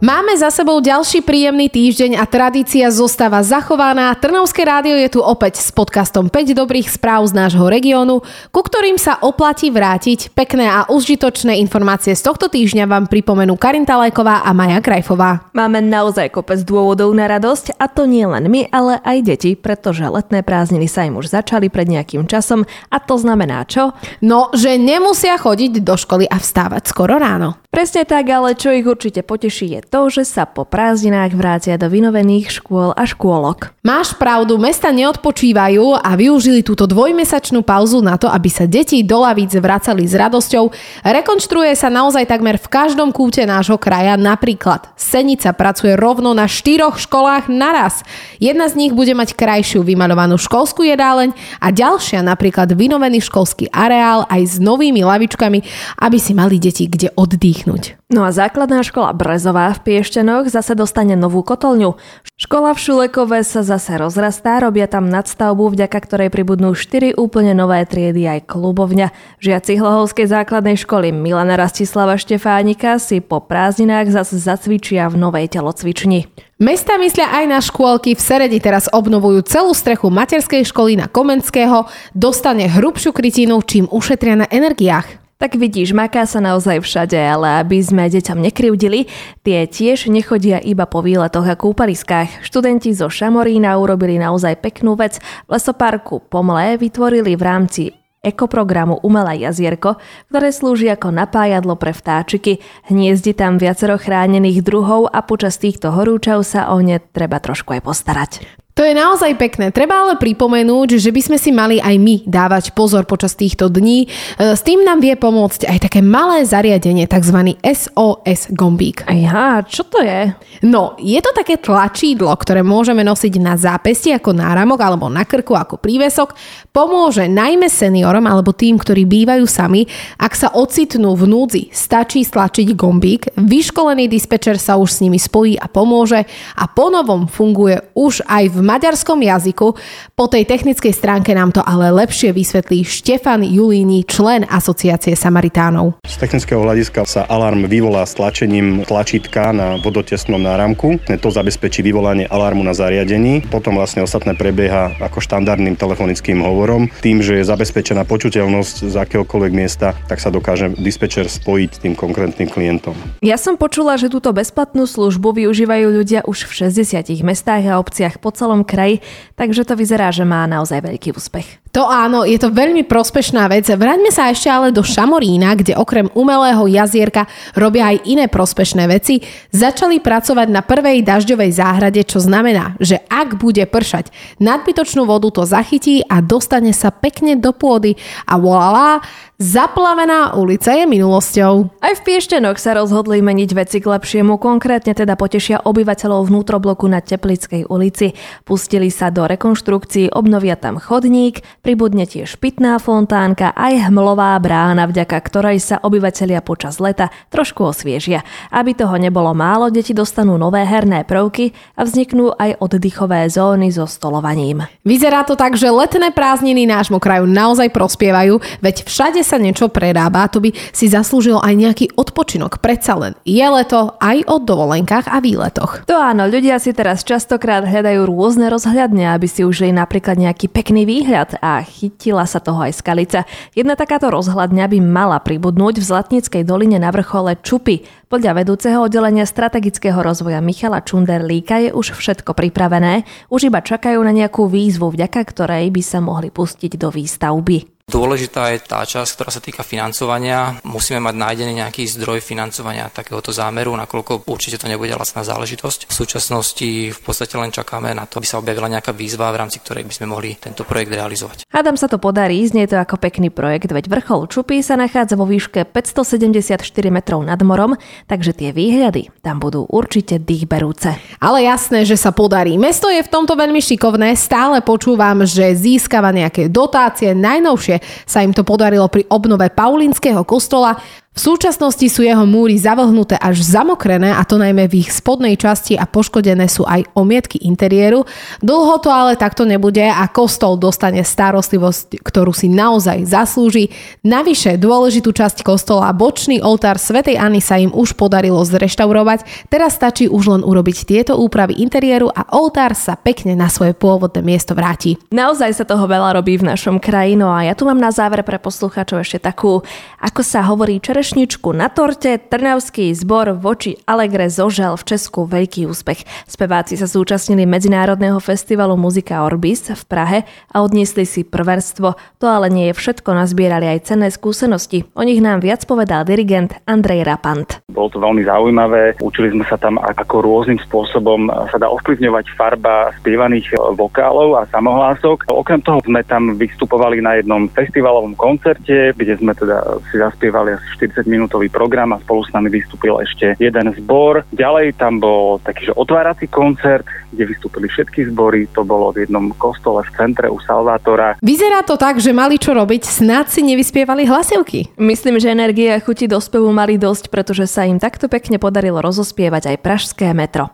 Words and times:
Máme 0.00 0.32
za 0.32 0.48
sebou 0.48 0.80
ďalší 0.80 1.20
príjemný 1.20 1.68
týždeň 1.68 2.16
a 2.16 2.24
tradícia 2.24 2.88
zostáva 2.88 3.44
zachovaná. 3.44 4.16
Trnovské 4.16 4.64
rádio 4.64 4.96
je 4.96 5.12
tu 5.12 5.20
opäť 5.20 5.60
s 5.60 5.68
podcastom 5.76 6.32
5 6.32 6.56
dobrých 6.56 6.88
správ 6.88 7.28
z 7.28 7.36
nášho 7.36 7.68
regiónu, 7.68 8.24
ku 8.48 8.60
ktorým 8.64 8.96
sa 8.96 9.20
oplatí 9.20 9.68
vrátiť. 9.68 10.32
Pekné 10.32 10.72
a 10.72 10.88
užitočné 10.88 11.60
informácie 11.60 12.16
z 12.16 12.24
tohto 12.24 12.48
týždňa 12.48 12.88
vám 12.88 13.12
pripomenú 13.12 13.60
Karin 13.60 13.84
Talajková 13.84 14.40
a 14.40 14.56
Maja 14.56 14.80
Krajfová. 14.80 15.52
Máme 15.52 15.84
naozaj 15.84 16.32
kopec 16.32 16.64
dôvodov 16.64 17.12
na 17.12 17.28
radosť 17.28 17.76
a 17.76 17.84
to 17.84 18.08
nie 18.08 18.24
len 18.24 18.48
my, 18.48 18.72
ale 18.72 19.04
aj 19.04 19.20
deti, 19.20 19.52
pretože 19.52 20.08
letné 20.08 20.40
prázdniny 20.40 20.88
sa 20.88 21.04
im 21.04 21.20
už 21.20 21.28
začali 21.28 21.68
pred 21.68 21.84
nejakým 21.84 22.24
časom 22.24 22.64
a 22.88 22.96
to 23.04 23.20
znamená 23.20 23.68
čo? 23.68 23.92
No, 24.24 24.48
že 24.56 24.80
nemusia 24.80 25.36
chodiť 25.36 25.84
do 25.84 25.92
školy 26.00 26.24
a 26.24 26.40
vstávať 26.40 26.88
skoro 26.88 27.20
ráno. 27.20 27.60
Presne 27.68 28.08
tak, 28.08 28.26
ale 28.32 28.56
čo 28.56 28.72
ich 28.74 28.88
určite 28.88 29.22
poteší 29.22 29.76
je 29.78 29.89
to, 29.90 30.06
že 30.06 30.22
sa 30.22 30.46
po 30.46 30.62
prázdninách 30.62 31.34
vrátia 31.34 31.74
do 31.74 31.90
vynovených 31.90 32.62
škôl 32.62 32.94
a 32.94 33.02
škôlok. 33.02 33.74
Máš 33.82 34.14
pravdu, 34.14 34.54
mesta 34.54 34.94
neodpočívajú 34.94 35.98
a 35.98 36.14
využili 36.14 36.62
túto 36.62 36.86
dvojmesačnú 36.86 37.66
pauzu 37.66 37.98
na 37.98 38.14
to, 38.14 38.30
aby 38.30 38.46
sa 38.46 38.70
deti 38.70 39.02
do 39.02 39.26
lavíc 39.26 39.50
vracali 39.58 40.06
s 40.06 40.14
radosťou. 40.14 40.70
Rekonštruuje 41.02 41.74
sa 41.74 41.90
naozaj 41.90 42.30
takmer 42.30 42.62
v 42.62 42.70
každom 42.70 43.10
kúte 43.10 43.42
nášho 43.42 43.76
kraja. 43.82 44.14
Napríklad 44.14 44.94
Senica 44.94 45.50
pracuje 45.50 45.98
rovno 45.98 46.30
na 46.30 46.46
štyroch 46.46 47.02
školách 47.02 47.50
naraz. 47.50 48.06
Jedna 48.38 48.70
z 48.70 48.78
nich 48.78 48.92
bude 48.94 49.12
mať 49.18 49.34
krajšiu 49.34 49.82
vymalovanú 49.82 50.38
školskú 50.38 50.86
jedáleň 50.86 51.34
a 51.58 51.74
ďalšia 51.74 52.22
napríklad 52.22 52.70
vynovený 52.70 53.18
školský 53.26 53.66
areál 53.74 54.22
aj 54.30 54.42
s 54.46 54.54
novými 54.62 55.02
lavičkami, 55.02 55.58
aby 55.98 56.18
si 56.22 56.32
mali 56.32 56.62
deti 56.62 56.86
kde 56.86 57.10
oddychnúť. 57.18 57.99
No 58.10 58.26
a 58.26 58.34
základná 58.34 58.82
škola 58.82 59.14
Brezová 59.14 59.70
v 59.70 59.86
Piešťanoch 59.86 60.50
zase 60.50 60.74
dostane 60.74 61.14
novú 61.14 61.46
kotolňu. 61.46 61.94
Škola 62.34 62.74
v 62.74 62.82
Šulekove 62.82 63.38
sa 63.46 63.62
zase 63.62 63.94
rozrastá, 64.02 64.58
robia 64.58 64.90
tam 64.90 65.06
nadstavbu, 65.06 65.70
vďaka 65.70 65.94
ktorej 65.94 66.34
pribudnú 66.34 66.74
4 66.74 67.14
úplne 67.14 67.54
nové 67.54 67.86
triedy 67.86 68.26
aj 68.26 68.50
klubovňa. 68.50 69.14
Žiaci 69.38 69.78
Hlohovskej 69.78 70.26
základnej 70.26 70.74
školy 70.74 71.14
Milana 71.14 71.54
Rastislava 71.54 72.18
Štefánika 72.18 72.98
si 72.98 73.22
po 73.22 73.38
prázdninách 73.38 74.10
zase 74.10 74.42
zacvičia 74.42 75.06
v 75.06 75.14
novej 75.14 75.46
telocvični. 75.46 76.26
Mesta 76.58 76.98
myslia 76.98 77.30
aj 77.30 77.44
na 77.46 77.62
škôlky. 77.62 78.18
V 78.18 78.26
Seredi 78.26 78.58
teraz 78.58 78.90
obnovujú 78.90 79.46
celú 79.46 79.70
strechu 79.70 80.10
materskej 80.10 80.66
školy 80.66 80.98
na 80.98 81.06
Komenského, 81.06 81.86
dostane 82.10 82.66
hrubšiu 82.66 83.14
krytinu, 83.14 83.62
čím 83.62 83.86
ušetria 83.86 84.34
na 84.34 84.46
energiách. 84.50 85.29
Tak 85.40 85.56
vidíš, 85.56 85.96
maká 85.96 86.28
sa 86.28 86.36
naozaj 86.36 86.84
všade, 86.84 87.16
ale 87.16 87.64
aby 87.64 87.80
sme 87.80 88.12
deťom 88.12 88.44
nekryvdili, 88.44 89.08
tie 89.40 89.64
tiež 89.64 90.12
nechodia 90.12 90.60
iba 90.60 90.84
po 90.84 91.00
výletoch 91.00 91.48
a 91.48 91.56
kúpaliskách. 91.56 92.44
Študenti 92.44 92.92
zo 92.92 93.08
Šamorína 93.08 93.72
urobili 93.80 94.20
naozaj 94.20 94.60
peknú 94.60 95.00
vec. 95.00 95.16
V 95.48 95.56
lesoparku 95.56 96.20
Pomlé 96.28 96.76
vytvorili 96.76 97.40
v 97.40 97.42
rámci 97.42 97.82
ekoprogramu 98.20 99.00
Umelé 99.00 99.40
jazierko, 99.48 99.96
ktoré 100.28 100.52
slúži 100.52 100.92
ako 100.92 101.08
napájadlo 101.08 101.72
pre 101.80 101.96
vtáčiky. 101.96 102.60
Hniezdi 102.92 103.32
tam 103.32 103.56
viacero 103.56 103.96
chránených 103.96 104.60
druhov 104.60 105.08
a 105.08 105.24
počas 105.24 105.56
týchto 105.56 105.88
horúčav 105.88 106.44
sa 106.44 106.68
o 106.68 106.84
ne 106.84 107.00
treba 107.00 107.40
trošku 107.40 107.80
aj 107.80 107.82
postarať. 107.88 108.32
To 108.78 108.86
je 108.86 108.94
naozaj 108.94 109.34
pekné. 109.34 109.74
Treba 109.74 110.06
ale 110.06 110.14
pripomenúť, 110.16 110.96
že 111.02 111.10
by 111.10 111.20
sme 111.20 111.38
si 111.42 111.50
mali 111.50 111.82
aj 111.82 111.96
my 111.98 112.14
dávať 112.24 112.72
pozor 112.72 113.02
počas 113.02 113.34
týchto 113.34 113.66
dní. 113.66 114.06
E, 114.06 114.54
s 114.54 114.62
tým 114.62 114.86
nám 114.86 115.02
vie 115.02 115.18
pomôcť 115.18 115.66
aj 115.66 115.78
také 115.90 116.00
malé 116.00 116.46
zariadenie, 116.46 117.10
tzv. 117.10 117.58
SOS 117.60 118.54
gombík. 118.54 119.02
Aha, 119.10 119.66
čo 119.66 119.84
to 119.84 119.98
je? 120.00 120.32
No, 120.62 120.94
je 121.02 121.18
to 121.18 121.34
také 121.34 121.58
tlačídlo, 121.58 122.30
ktoré 122.38 122.62
môžeme 122.62 123.02
nosiť 123.02 123.34
na 123.42 123.58
zápesti 123.58 124.14
ako 124.14 124.38
náramok 124.38 124.78
alebo 124.80 125.10
na 125.10 125.26
krku 125.26 125.58
ako 125.58 125.82
prívesok. 125.82 126.38
Pomôže 126.70 127.26
najmä 127.26 127.66
seniorom 127.66 128.22
alebo 128.30 128.54
tým, 128.54 128.78
ktorí 128.78 129.02
bývajú 129.02 129.44
sami. 129.50 129.84
Ak 130.16 130.38
sa 130.38 130.54
ocitnú 130.54 131.18
v 131.18 131.26
núdzi, 131.26 131.62
stačí 131.74 132.22
stlačiť 132.22 132.78
gombík. 132.78 133.34
Vyškolený 133.34 134.06
dispečer 134.06 134.62
sa 134.62 134.78
už 134.78 134.88
s 134.94 135.02
nimi 135.02 135.18
spojí 135.18 135.58
a 135.58 135.66
pomôže 135.66 136.22
a 136.54 136.64
ponovom 136.70 137.26
funguje 137.26 137.82
už 137.98 138.22
aj 138.30 138.44
v 138.54 138.69
maďarskom 138.70 139.18
jazyku. 139.18 139.74
Po 140.14 140.30
tej 140.30 140.46
technickej 140.46 140.94
stránke 140.94 141.34
nám 141.34 141.50
to 141.50 141.58
ale 141.66 141.90
lepšie 141.90 142.30
vysvetlí 142.30 142.86
Štefan 142.86 143.42
Julíni, 143.42 144.06
člen 144.06 144.46
Asociácie 144.46 145.18
Samaritánov. 145.18 145.98
Z 146.06 146.22
technického 146.22 146.62
hľadiska 146.62 147.02
sa 147.02 147.26
alarm 147.26 147.66
vyvolá 147.66 148.06
stlačením 148.06 148.86
tlačítka 148.86 149.50
na 149.50 149.82
vodotesnom 149.82 150.38
náramku. 150.38 151.02
To 151.10 151.28
zabezpečí 151.28 151.82
vyvolanie 151.82 152.30
alarmu 152.30 152.62
na 152.62 152.72
zariadení. 152.76 153.42
Potom 153.50 153.74
vlastne 153.74 154.06
ostatné 154.06 154.38
prebieha 154.38 154.94
ako 155.02 155.18
štandardným 155.18 155.74
telefonickým 155.74 156.40
hovorom. 156.44 156.86
Tým, 157.00 157.20
že 157.24 157.40
je 157.40 157.48
zabezpečená 157.48 158.06
počuteľnosť 158.06 158.86
z 158.86 158.94
akéhokoľvek 158.94 159.52
miesta, 159.52 159.96
tak 160.06 160.20
sa 160.20 160.28
dokáže 160.28 160.74
dispečer 160.76 161.30
spojiť 161.30 161.84
tým 161.86 161.94
konkrétnym 161.96 162.50
klientom. 162.50 162.92
Ja 163.22 163.40
som 163.40 163.54
počula, 163.56 163.94
že 163.96 164.10
túto 164.10 164.34
bezplatnú 164.34 164.84
službu 164.90 165.44
využívajú 165.44 165.86
ľudia 165.94 166.20
už 166.26 166.50
v 166.50 166.68
60 166.72 167.22
mestách 167.22 167.64
a 167.70 167.78
obciach 167.78 168.18
po 168.18 168.34
celom 168.34 168.49
celom 168.50 168.66
kraji, 168.66 168.98
takže 169.38 169.62
to 169.62 169.78
vyzerá, 169.78 170.10
že 170.10 170.26
má 170.26 170.42
naozaj 170.50 170.82
veľký 170.82 171.14
úspech. 171.14 171.69
To 171.70 171.86
áno, 171.86 172.26
je 172.26 172.34
to 172.34 172.50
veľmi 172.50 172.82
prospešná 172.82 173.46
vec. 173.46 173.70
Vráťme 173.70 174.10
sa 174.10 174.34
ešte 174.34 174.50
ale 174.50 174.74
do 174.74 174.82
Šamorína, 174.82 175.54
kde 175.54 175.78
okrem 175.78 176.10
umelého 176.18 176.66
jazierka 176.66 177.30
robia 177.54 177.94
aj 177.94 178.10
iné 178.10 178.26
prospešné 178.26 178.90
veci. 178.90 179.22
Začali 179.54 180.02
pracovať 180.02 180.50
na 180.50 180.66
prvej 180.66 181.06
dažďovej 181.06 181.50
záhrade, 181.54 182.02
čo 182.02 182.18
znamená, 182.18 182.74
že 182.82 182.98
ak 183.06 183.38
bude 183.38 183.62
pršať, 183.70 184.10
nadbytočnú 184.42 185.06
vodu 185.06 185.30
to 185.30 185.46
zachytí 185.46 186.02
a 186.10 186.18
dostane 186.18 186.74
sa 186.74 186.90
pekne 186.90 187.38
do 187.38 187.54
pôdy 187.54 187.94
a 188.26 188.34
voilà, 188.34 188.98
Zaplavená 189.40 190.36
ulica 190.36 190.68
je 190.76 190.84
minulosťou. 190.84 191.80
Aj 191.80 191.96
v 191.96 192.04
Piešťanoch 192.04 192.60
sa 192.60 192.76
rozhodli 192.76 193.24
meniť 193.24 193.56
veci 193.56 193.80
k 193.80 193.88
lepšiemu, 193.88 194.36
konkrétne 194.36 194.92
teda 194.92 195.16
potešia 195.16 195.64
obyvateľov 195.64 196.28
vnútrobloku 196.28 196.84
na 196.84 197.00
Teplickej 197.00 197.64
ulici. 197.72 198.12
Pustili 198.44 198.92
sa 198.92 199.08
do 199.08 199.24
rekonštrukcií, 199.24 200.12
obnovia 200.12 200.60
tam 200.60 200.76
chodník, 200.76 201.40
pribudne 201.60 202.08
tiež 202.08 202.40
pitná 202.40 202.80
fontánka 202.80 203.52
aj 203.52 203.92
hmlová 203.92 204.32
brána, 204.40 204.88
vďaka 204.88 205.16
ktorej 205.20 205.60
sa 205.60 205.76
obyvateľia 205.80 206.40
počas 206.40 206.80
leta 206.80 207.12
trošku 207.28 207.68
osviežia. 207.68 208.24
Aby 208.48 208.72
toho 208.72 208.96
nebolo 208.96 209.36
málo, 209.36 209.68
deti 209.68 209.92
dostanú 209.92 210.40
nové 210.40 210.64
herné 210.64 211.04
prvky 211.04 211.52
a 211.76 211.84
vzniknú 211.84 212.32
aj 212.34 212.64
oddychové 212.64 213.28
zóny 213.28 213.68
so 213.68 213.84
stolovaním. 213.84 214.64
Vyzerá 214.88 215.22
to 215.28 215.36
tak, 215.36 215.60
že 215.60 215.68
letné 215.68 216.10
prázdniny 216.16 216.64
nášmu 216.64 216.96
kraju 216.96 217.28
naozaj 217.28 217.68
prospievajú, 217.70 218.40
veď 218.64 218.88
všade 218.88 219.20
sa 219.20 219.36
niečo 219.36 219.68
prerába, 219.68 220.32
to 220.32 220.40
by 220.40 220.56
si 220.72 220.88
zaslúžil 220.88 221.36
aj 221.38 221.54
nejaký 221.54 221.86
odpočinok. 221.94 222.64
Predsa 222.64 222.96
len 222.96 223.12
je 223.28 223.44
leto 223.44 224.00
aj 224.00 224.24
o 224.24 224.40
dovolenkách 224.40 225.12
a 225.12 225.20
výletoch. 225.20 225.84
To 225.84 226.00
áno, 226.00 226.24
ľudia 226.24 226.56
si 226.56 226.72
teraz 226.72 227.04
častokrát 227.04 227.68
hľadajú 227.68 228.08
rôzne 228.08 228.48
rozhľadne, 228.48 229.12
aby 229.12 229.28
si 229.28 229.44
užili 229.44 229.76
napríklad 229.76 230.16
nejaký 230.16 230.48
pekný 230.48 230.88
výhľad 230.88 231.36
a 231.44 231.49
chytila 231.66 232.22
sa 232.30 232.38
toho 232.38 232.62
aj 232.62 232.78
skalica. 232.78 233.26
Jedna 233.58 233.74
takáto 233.74 234.14
rozhľadňa 234.14 234.64
by 234.70 234.78
mala 234.78 235.18
pribudnúť 235.18 235.82
v 235.82 235.88
Zlatníckej 235.90 236.42
doline 236.46 236.78
na 236.78 236.94
vrchole 236.94 237.34
Čupy. 237.42 237.82
Podľa 238.06 238.42
vedúceho 238.42 238.78
oddelenia 238.78 239.26
strategického 239.26 239.98
rozvoja 239.98 240.38
Michala 240.38 240.86
Čunderlíka 240.86 241.66
je 241.66 241.70
už 241.74 241.98
všetko 241.98 242.38
pripravené, 242.38 243.02
už 243.26 243.50
iba 243.50 243.58
čakajú 243.58 243.98
na 244.06 244.14
nejakú 244.14 244.46
výzvu, 244.46 244.94
vďaka 244.94 245.20
ktorej 245.26 245.66
by 245.74 245.82
sa 245.82 245.98
mohli 245.98 246.30
pustiť 246.30 246.78
do 246.78 246.94
výstavby. 246.94 247.79
Dôležitá 247.90 248.54
je 248.54 248.62
tá 248.62 248.86
časť, 248.86 249.18
ktorá 249.18 249.30
sa 249.34 249.42
týka 249.42 249.66
financovania. 249.66 250.62
Musíme 250.62 251.02
mať 251.02 251.14
nájdený 251.18 251.58
nejaký 251.58 251.90
zdroj 251.90 252.22
financovania 252.22 252.86
takéhoto 252.86 253.34
zámeru, 253.34 253.74
nakoľko 253.74 254.30
určite 254.30 254.62
to 254.62 254.70
nebude 254.70 254.94
lacná 254.94 255.26
záležitosť. 255.26 255.90
V 255.90 255.94
súčasnosti 255.98 256.94
v 256.94 257.00
podstate 257.02 257.34
len 257.34 257.50
čakáme 257.50 257.90
na 257.90 258.06
to, 258.06 258.22
aby 258.22 258.30
sa 258.30 258.38
objavila 258.38 258.70
nejaká 258.70 258.94
výzva, 258.94 259.34
v 259.34 259.42
rámci 259.42 259.58
ktorej 259.58 259.82
by 259.90 259.90
sme 259.90 260.06
mohli 260.06 260.38
tento 260.38 260.62
projekt 260.62 260.94
realizovať. 260.94 261.50
Adam 261.50 261.74
sa 261.74 261.90
to 261.90 261.98
podarí, 261.98 262.38
znie 262.46 262.70
to 262.70 262.78
ako 262.78 262.94
pekný 262.94 263.26
projekt, 263.26 263.74
veď 263.74 263.90
vrchol 263.90 264.30
Čupy 264.30 264.62
sa 264.62 264.78
nachádza 264.78 265.18
vo 265.18 265.26
výške 265.26 265.66
574 265.66 266.62
metrov 266.94 267.26
nad 267.26 267.42
morom, 267.42 267.74
takže 268.06 268.38
tie 268.38 268.54
výhľady 268.54 269.10
tam 269.18 269.42
budú 269.42 269.66
určite 269.66 270.22
dýchberúce. 270.22 270.94
Ale 271.18 271.42
jasné, 271.42 271.82
že 271.82 271.98
sa 271.98 272.14
podarí. 272.14 272.54
Mesto 272.54 272.86
je 272.86 273.02
v 273.02 273.10
tomto 273.10 273.34
veľmi 273.34 273.58
šikovné, 273.58 274.14
stále 274.14 274.62
počúvam, 274.62 275.26
že 275.26 275.58
získava 275.58 276.14
nejaké 276.14 276.46
dotácie, 276.46 277.18
najnovšie 277.18 277.79
sa 278.06 278.22
im 278.22 278.32
to 278.32 278.46
podarilo 278.46 278.86
pri 278.88 279.06
obnove 279.08 279.50
Paulinského 279.52 280.22
kostola. 280.24 280.76
V 281.10 281.18
súčasnosti 281.18 281.82
sú 281.90 282.06
jeho 282.06 282.22
múry 282.22 282.54
zavlhnuté 282.54 283.18
až 283.18 283.42
zamokrené 283.42 284.14
a 284.14 284.22
to 284.22 284.38
najmä 284.38 284.70
v 284.70 284.86
ich 284.86 284.94
spodnej 284.94 285.34
časti 285.34 285.74
a 285.74 285.82
poškodené 285.82 286.46
sú 286.46 286.62
aj 286.62 286.86
omietky 286.94 287.42
interiéru. 287.50 288.06
Dlho 288.38 288.78
to 288.78 288.94
ale 288.94 289.18
takto 289.18 289.42
nebude 289.42 289.82
a 289.82 290.06
kostol 290.06 290.54
dostane 290.54 291.02
starostlivosť, 291.02 291.98
ktorú 292.06 292.30
si 292.30 292.46
naozaj 292.46 293.10
zaslúži. 293.10 293.74
Navyše 294.06 294.54
dôležitú 294.54 295.10
časť 295.10 295.42
kostola, 295.42 295.90
bočný 295.90 296.38
oltár 296.46 296.78
svätej 296.78 297.18
Anny 297.18 297.42
sa 297.42 297.58
im 297.58 297.74
už 297.74 297.98
podarilo 297.98 298.46
zreštaurovať. 298.46 299.50
Teraz 299.50 299.82
stačí 299.82 300.06
už 300.06 300.38
len 300.38 300.42
urobiť 300.46 300.86
tieto 300.86 301.18
úpravy 301.18 301.58
interiéru 301.58 302.06
a 302.06 302.22
oltár 302.38 302.78
sa 302.78 302.94
pekne 302.94 303.34
na 303.34 303.50
svoje 303.50 303.74
pôvodné 303.74 304.22
miesto 304.22 304.54
vráti. 304.54 304.94
Naozaj 305.10 305.58
sa 305.58 305.64
toho 305.66 305.90
veľa 305.90 306.22
robí 306.22 306.38
v 306.38 306.54
našom 306.54 306.78
kraji, 306.78 307.18
no 307.18 307.34
a 307.34 307.50
ja 307.50 307.58
tu 307.58 307.66
mám 307.66 307.82
na 307.82 307.90
záver 307.90 308.22
pre 308.22 308.38
poslucháčov 308.38 309.02
ešte 309.02 309.18
takú, 309.26 309.58
ako 309.98 310.22
sa 310.22 310.46
hovorí, 310.46 310.78
čerešničku 311.00 311.56
na 311.56 311.72
torte, 311.72 312.20
Trnavský 312.20 312.92
zbor 312.92 313.32
voči 313.32 313.80
Alegre 313.88 314.28
zožal 314.28 314.76
v 314.76 314.84
Česku 314.84 315.24
veľký 315.24 315.64
úspech. 315.64 316.04
Speváci 316.28 316.76
sa 316.76 316.84
zúčastnili 316.84 317.48
Medzinárodného 317.48 318.20
festivalu 318.20 318.76
Muzika 318.76 319.24
Orbis 319.24 319.64
v 319.72 319.80
Prahe 319.88 320.28
a 320.52 320.60
odniesli 320.60 321.08
si 321.08 321.24
prverstvo. 321.24 321.96
To 322.20 322.26
ale 322.28 322.52
nie 322.52 322.68
je 322.68 322.76
všetko, 322.76 323.16
nazbierali 323.16 323.64
aj 323.72 323.88
cenné 323.88 324.12
skúsenosti. 324.12 324.84
O 324.92 325.00
nich 325.00 325.24
nám 325.24 325.40
viac 325.40 325.64
povedal 325.64 326.04
dirigent 326.04 326.60
Andrej 326.68 327.08
Rapant. 327.08 327.64
Bolo 327.72 327.88
to 327.88 327.96
veľmi 327.96 328.20
zaujímavé. 328.28 329.00
Učili 329.00 329.32
sme 329.32 329.48
sa 329.48 329.56
tam, 329.56 329.80
ako 329.80 330.20
rôznym 330.20 330.60
spôsobom 330.68 331.32
sa 331.48 331.56
dá 331.56 331.72
ovplyvňovať 331.80 332.28
farba 332.36 332.92
spievaných 333.00 333.56
vokálov 333.72 334.36
a 334.36 334.44
samohlások. 334.52 335.32
Okrem 335.32 335.64
toho 335.64 335.80
sme 335.80 336.04
tam 336.04 336.36
vystupovali 336.36 337.00
na 337.00 337.16
jednom 337.16 337.48
festivalovom 337.48 338.12
koncerte, 338.20 338.92
kde 338.92 339.16
sme 339.16 339.32
teda 339.32 339.80
si 339.88 339.96
zaspievali 339.96 340.60
asi 340.60 340.68
40-minútový 340.90 341.48
program 341.48 341.94
a 341.94 342.02
spolu 342.02 342.26
s 342.26 342.34
nami 342.34 342.50
vystúpil 342.50 342.98
ešte 342.98 343.38
jeden 343.38 343.66
zbor. 343.78 344.26
Ďalej 344.34 344.74
tam 344.76 344.98
bol 344.98 345.38
taký, 345.40 345.70
že 345.70 345.78
otvárací 345.78 346.26
koncert, 346.26 346.82
kde 347.14 347.30
vystúpili 347.30 347.70
všetky 347.70 348.10
zbory. 348.10 348.50
To 348.58 348.66
bolo 348.66 348.90
v 348.90 349.06
jednom 349.06 349.30
kostole 349.38 349.86
v 349.86 349.90
centre 349.94 350.26
u 350.26 350.42
Salvátora. 350.42 351.16
Vyzerá 351.22 351.62
to 351.62 351.78
tak, 351.78 352.02
že 352.02 352.10
mali 352.10 352.36
čo 352.36 352.52
robiť, 352.52 352.82
snad 352.82 353.30
si 353.30 353.46
nevyspievali 353.46 354.10
hlasivky. 354.10 354.74
Myslím, 354.76 355.22
že 355.22 355.30
energie 355.30 355.70
a 355.70 355.78
chuti 355.78 356.10
do 356.10 356.18
spevu 356.18 356.50
mali 356.50 356.74
dosť, 356.74 357.08
pretože 357.08 357.46
sa 357.46 357.62
im 357.64 357.78
takto 357.78 358.10
pekne 358.10 358.42
podarilo 358.42 358.82
rozospievať 358.82 359.54
aj 359.54 359.56
pražské 359.62 360.10
metro. 360.10 360.50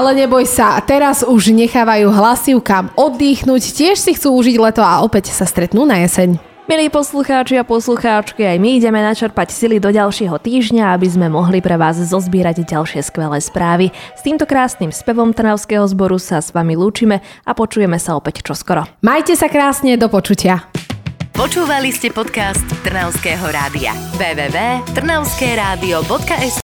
Ale 0.00 0.16
neboj 0.16 0.48
sa, 0.48 0.80
teraz 0.80 1.20
už 1.20 1.52
nechávajú 1.52 2.08
hlasivkám 2.08 2.96
oddychnúť, 2.96 3.76
tiež 3.76 4.00
si 4.00 4.16
chcú 4.16 4.32
užiť 4.32 4.56
leto 4.56 4.80
a 4.80 5.04
opäť 5.04 5.28
sa 5.28 5.44
stretnú 5.44 5.84
na 5.84 6.00
jeseň. 6.00 6.40
Milí 6.64 6.88
poslucháči 6.88 7.60
a 7.60 7.68
poslucháčky, 7.68 8.48
aj 8.48 8.56
my 8.64 8.80
ideme 8.80 8.96
načerpať 8.96 9.52
sily 9.52 9.76
do 9.76 9.92
ďalšieho 9.92 10.40
týždňa, 10.40 10.96
aby 10.96 11.04
sme 11.04 11.28
mohli 11.28 11.60
pre 11.60 11.76
vás 11.76 12.00
zozbierať 12.00 12.64
ďalšie 12.64 13.04
skvelé 13.04 13.44
správy. 13.44 13.92
S 14.16 14.24
týmto 14.24 14.48
krásnym 14.48 14.88
spevom 14.88 15.36
Trnavského 15.36 15.84
zboru 15.84 16.16
sa 16.16 16.40
s 16.40 16.48
vami 16.48 16.80
lúčime 16.80 17.20
a 17.44 17.52
počujeme 17.52 18.00
sa 18.00 18.16
opäť 18.16 18.40
čoskoro. 18.40 18.88
Majte 19.04 19.36
sa 19.36 19.52
krásne, 19.52 20.00
do 20.00 20.08
počutia. 20.08 20.64
Počúvali 21.36 21.92
ste 21.92 22.08
podcast 22.08 22.64
Trnavského 22.88 23.44
rádia. 23.52 23.92
www.trnavskeradio.sk 24.16 26.69